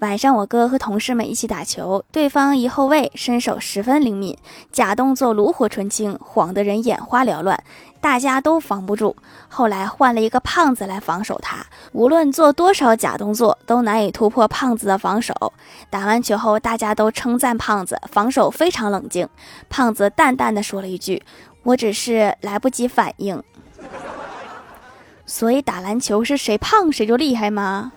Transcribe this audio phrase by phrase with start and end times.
[0.00, 4.36] 晚上我哥和同事们一起打球对方一后卫身手十分灵敏
[4.70, 7.58] 假动作炉火纯青晃得人眼花缭乱
[7.98, 9.16] 大家都防不住。
[9.48, 15.34] 后来换了一个胖子来防守他无论做多少假动作都难以突破胖子的防守。
[15.88, 19.26] 打完球后大家都称赞胖子防守非常冷静。
[19.70, 21.22] 胖子淡淡的说了一句
[21.62, 23.42] 我只是来不及反应。
[25.24, 27.92] 所以打篮球是谁胖谁就厉害吗？